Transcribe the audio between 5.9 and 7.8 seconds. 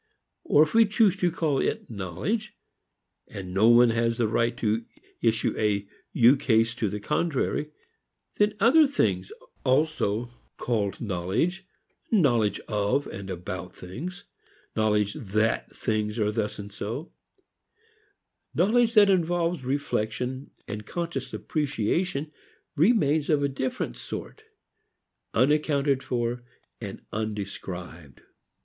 ukase to the contrary